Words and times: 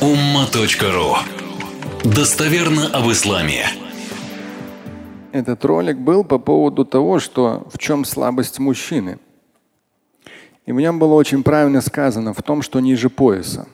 umma.ru 0.00 1.16
Достоверно 2.04 2.88
об 2.88 3.10
исламе. 3.10 3.64
Этот 5.32 5.64
ролик 5.64 5.96
был 5.96 6.22
по 6.22 6.38
поводу 6.38 6.84
того, 6.84 7.18
что 7.18 7.66
в 7.72 7.78
чем 7.78 8.04
слабость 8.04 8.58
мужчины. 8.58 9.18
И 10.66 10.72
в 10.72 10.80
нем 10.80 10.98
было 10.98 11.14
очень 11.14 11.42
правильно 11.42 11.80
сказано 11.80 12.34
в 12.34 12.42
том, 12.42 12.60
что 12.60 12.80
ниже 12.80 13.08
пояса. 13.08 13.66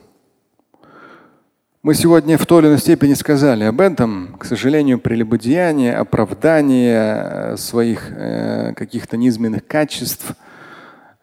Мы 1.81 1.93
сегодня 1.93 2.37
в 2.37 2.45
той 2.45 2.61
или 2.61 2.67
иной 2.67 2.79
степени 2.79 3.15
сказали 3.15 3.65
об 3.65 3.81
этом. 3.81 4.37
К 4.39 4.45
сожалению, 4.45 4.99
прелюбодеяние, 4.99 5.93
оправдание 5.93 7.57
своих 7.57 8.09
э, 8.09 8.73
каких-то 8.75 9.17
низменных 9.17 9.67
качеств, 9.67 10.35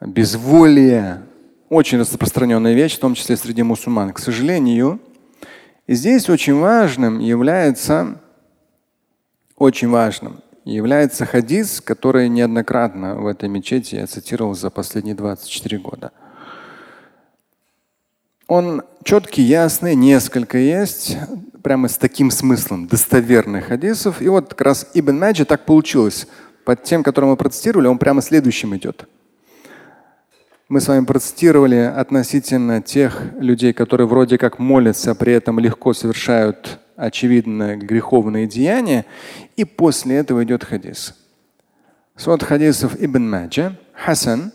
безволие, 0.02 1.22
очень 1.70 2.00
распространенная 2.00 2.74
вещь, 2.74 2.96
в 2.96 3.00
том 3.00 3.14
числе 3.14 3.36
среди 3.36 3.62
мусульман. 3.62 4.12
К 4.12 4.18
сожалению, 4.18 5.00
здесь 5.88 6.28
очень 6.28 6.58
важным 6.58 7.20
является, 7.20 8.20
очень 9.56 9.88
важным 9.88 10.40
является 10.64 11.24
хадис, 11.24 11.80
который 11.80 12.28
неоднократно 12.28 13.14
в 13.14 13.26
этой 13.26 13.48
мечети 13.48 13.94
я 13.94 14.06
цитировал 14.06 14.54
за 14.54 14.68
последние 14.68 15.14
24 15.14 15.78
года. 15.78 16.10
Он 18.48 18.82
четкий, 19.04 19.42
ясный, 19.42 19.94
несколько 19.94 20.58
есть, 20.58 21.16
прямо 21.62 21.86
с 21.86 21.96
таким 21.96 22.32
смыслом, 22.32 22.88
достоверных 22.88 23.66
хадисов. 23.66 24.20
И 24.20 24.28
вот 24.28 24.48
как 24.48 24.60
раз 24.62 24.88
Ибн 24.92 25.20
Маджи 25.20 25.44
так 25.44 25.64
получилось. 25.66 26.26
Под 26.64 26.82
тем, 26.82 27.04
который 27.04 27.26
мы 27.26 27.36
процитировали, 27.36 27.86
он 27.86 27.98
прямо 27.98 28.22
следующим 28.22 28.76
идет 28.76 29.08
мы 30.69 30.81
с 30.81 30.87
вами 30.87 31.05
процитировали 31.05 31.75
относительно 31.75 32.81
тех 32.81 33.21
людей, 33.39 33.71
которые 33.71 34.07
вроде 34.07 34.37
как 34.37 34.57
молятся, 34.57 35.11
а 35.11 35.15
при 35.15 35.33
этом 35.33 35.59
легко 35.59 35.93
совершают 35.93 36.79
очевидно 36.95 37.77
греховные 37.77 38.47
деяния. 38.47 39.05
И 39.55 39.63
после 39.63 40.15
этого 40.17 40.43
идет 40.43 40.63
хадис. 40.63 41.15
Свод 42.15 42.43
хадисов 42.43 42.95
Ибн 42.99 43.29
Маджа, 43.29 43.77
Хасан, 43.93 44.51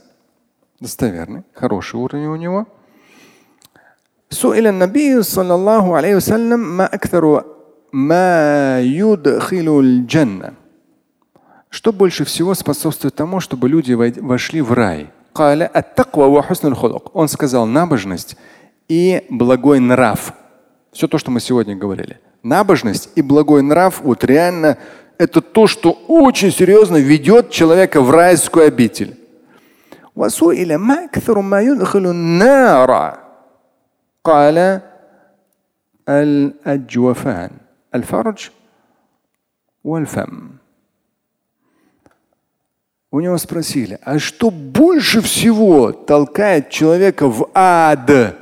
достоверный, 0.80 1.44
хороший 1.54 1.96
уровень 1.96 2.26
у 2.26 2.36
него. 2.36 2.66
سئل 4.30 4.66
النبي 4.66 5.22
صلى 5.22 5.54
الله 5.54 5.96
عليه 5.96 6.16
وسلم 6.16 6.60
ما 6.76 6.94
أكثر 6.94 7.44
ما 7.92 8.80
يدخل 8.80 9.80
الجنة. 9.80 10.54
Что 11.68 11.92
больше 11.92 12.24
всего 12.24 12.54
способствует 12.54 13.14
тому, 13.14 13.40
чтобы 13.40 13.68
люди 13.68 13.92
вошли 13.92 14.60
в 14.60 14.72
рай? 14.72 15.10
Он 17.14 17.28
сказал 17.28 17.66
набожность 17.66 18.36
и 18.88 19.24
благой 19.30 19.80
нрав. 19.80 20.32
Все 20.92 21.06
то, 21.06 21.18
что 21.18 21.30
мы 21.30 21.40
сегодня 21.40 21.76
говорили. 21.76 22.18
Набожность 22.42 23.10
и 23.14 23.22
благой 23.22 23.62
нрав, 23.62 24.00
вот 24.00 24.24
реально 24.24 24.76
это 25.18 25.40
то, 25.40 25.66
что 25.66 25.92
очень 26.08 26.50
серьезно 26.50 26.96
ведет 26.96 27.50
человека 27.50 28.00
в 28.00 28.10
райскую 28.10 28.66
обитель. 28.66 29.16
قال 34.24 34.80
الأجوفان 36.08 37.50
الفرج 37.94 38.50
والفم 39.84 40.50
у 43.15 43.21
него 43.21 43.37
спросили, 43.37 43.97
а 44.03 44.19
что 44.19 44.51
больше 44.51 45.21
всего 45.21 45.93
толкает 45.93 46.69
человека 46.69 47.29
в 47.29 47.49
ад? 47.53 48.35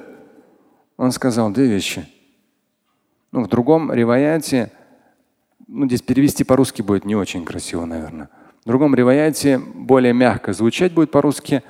Он 0.98 1.12
сказал 1.12 1.52
две 1.52 1.68
вещи. 1.68 2.08
Ну, 3.32 3.44
в 3.44 3.48
другом 3.50 3.94
ревояте, 3.94 4.72
ну, 5.68 5.86
здесь 5.86 6.02
перевести 6.02 6.44
по-русски 6.44 6.82
будет 6.82 7.06
не 7.06 7.16
очень 7.16 7.46
красиво, 7.46 7.86
наверное. 7.86 8.30
В 8.64 8.68
другом 8.68 8.96
ревояте 8.96 9.60
более 9.60 10.12
мягко 10.12 10.54
звучать 10.54 10.92
будет 10.92 11.12
по-русски. 11.12 11.62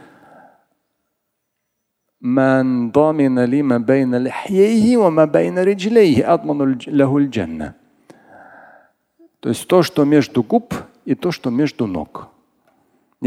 То 9.42 9.50
есть 9.50 9.68
то, 9.68 9.84
что 9.84 10.06
между 10.06 10.42
губ 10.42 10.74
и 11.04 11.16
то, 11.16 11.34
что 11.34 11.50
между 11.50 11.86
ног. 11.86 12.30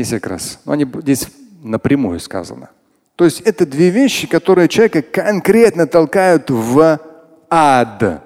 Как 0.05 0.27
раз. 0.27 0.61
Но 0.65 0.73
они 0.73 0.87
здесь 1.03 1.29
напрямую 1.63 2.21
сказано. 2.21 2.71
То 3.17 3.25
есть 3.25 3.41
это 3.41 3.65
две 3.65 3.91
вещи, 3.91 4.27
которые 4.27 4.69
человека 4.69 5.03
конкретно 5.03 5.87
толкают 5.87 6.51
в 6.51 7.01
ад. 7.49 8.23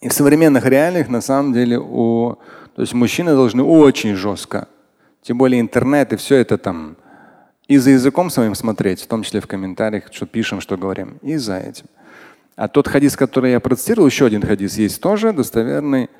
И 0.00 0.08
в 0.08 0.12
современных 0.12 0.64
реалиях 0.66 1.08
на 1.08 1.20
самом 1.20 1.52
деле 1.52 1.78
у, 1.78 2.36
то 2.74 2.82
есть 2.82 2.94
мужчины 2.94 3.32
должны 3.32 3.62
очень 3.62 4.14
жестко, 4.14 4.68
тем 5.22 5.38
более 5.38 5.60
интернет 5.60 6.12
и 6.12 6.16
все 6.16 6.36
это 6.36 6.58
там, 6.58 6.96
и 7.68 7.78
за 7.78 7.90
языком 7.90 8.30
своим 8.30 8.54
смотреть, 8.54 9.02
в 9.02 9.06
том 9.06 9.22
числе 9.22 9.40
в 9.40 9.46
комментариях, 9.46 10.04
что 10.12 10.26
пишем, 10.26 10.60
что 10.60 10.76
говорим, 10.76 11.18
и 11.22 11.36
за 11.36 11.58
этим. 11.58 11.86
А 12.56 12.66
тот 12.66 12.88
хадис, 12.88 13.16
который 13.16 13.52
я 13.52 13.60
процитировал, 13.60 14.08
еще 14.08 14.26
один 14.26 14.42
хадис 14.42 14.78
есть 14.78 15.00
тоже 15.00 15.32
достоверный. 15.32 16.10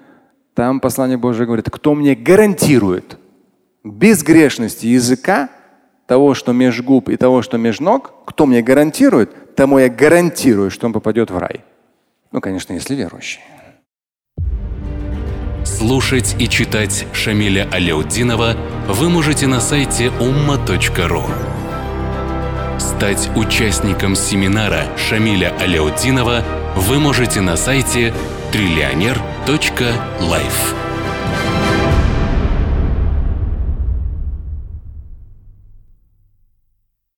Там 0.55 0.79
послание 0.79 1.17
Божие 1.17 1.47
говорит, 1.47 1.71
кто 1.71 1.95
мне 1.95 2.15
гарантирует, 2.15 3.18
безгрешности 3.93 4.87
языка, 4.87 5.51
того, 6.07 6.35
что 6.35 6.53
меж 6.53 6.81
губ 6.81 7.09
и 7.09 7.17
того, 7.17 7.43
что 7.43 7.59
меж 7.59 7.81
ног, 7.81 8.15
кто 8.25 8.47
мне 8.47 8.63
гарантирует, 8.63 9.55
тому 9.55 9.79
я 9.79 9.89
гарантирую, 9.89 10.71
что 10.71 10.87
он 10.87 10.93
попадет 10.93 11.31
в 11.31 11.39
рай. 11.39 11.65
Ну, 12.33 12.41
конечно, 12.41 12.73
если 12.73 12.95
верующий. 12.95 13.41
Слушать 15.65 16.35
и 16.39 16.49
читать 16.49 17.07
Шамиля 17.13 17.69
Аляутдинова 17.71 18.57
вы 18.89 19.11
можете 19.11 19.47
на 19.47 19.61
сайте 19.61 20.07
umma.ru. 20.19 21.23
Стать 22.79 23.31
участником 23.37 24.17
семинара 24.17 24.85
Шамиля 24.97 25.53
Аляутдинова 25.61 26.43
вы 26.75 26.99
можете 26.99 27.43
на 27.43 27.57
сайте 27.57 28.15
триллионер.life. 28.51 30.88